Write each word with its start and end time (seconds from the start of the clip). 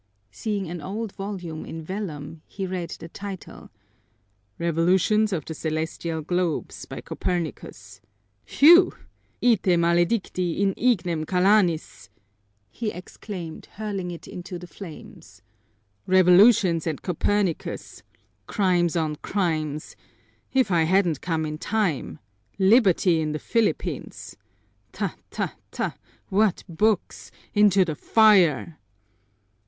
Seeing 0.31 0.67
an 0.67 0.81
old 0.81 1.11
volume 1.11 1.63
in 1.63 1.83
vellum, 1.83 2.41
he 2.47 2.65
read 2.65 2.89
the 2.89 3.07
title, 3.07 3.69
Revolutions 4.57 5.31
of 5.31 5.45
the 5.45 5.53
Celestial 5.53 6.23
Globes, 6.23 6.85
by 6.85 7.01
Copernicus. 7.01 8.01
Whew! 8.47 8.93
"Ite, 9.43 9.77
maledicti, 9.77 10.57
in 10.57 10.73
ignem 10.75 11.25
kalanis!" 11.27 12.09
he 12.71 12.89
exclaimed, 12.89 13.67
hurling 13.73 14.09
it 14.09 14.27
into 14.27 14.57
the 14.57 14.65
flames. 14.65 15.43
"Revolutions 16.07 16.87
and 16.87 16.99
Copernicus! 17.03 18.01
Crimes 18.47 18.95
on 18.95 19.17
crimes! 19.17 19.95
If 20.51 20.71
I 20.71 20.81
hadn't 20.85 21.21
come 21.21 21.45
in 21.45 21.59
time! 21.59 22.17
Liberty 22.57 23.21
in 23.21 23.33
the 23.33 23.37
Philippines! 23.37 24.35
Ta, 24.93 25.13
ta, 25.29 25.57
ta! 25.69 25.95
What 26.29 26.63
books! 26.67 27.29
Into 27.53 27.85
the 27.85 27.93
fire!" 27.93 28.79